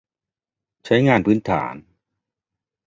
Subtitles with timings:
[0.85, 1.75] ใช้งานพื้นฐาน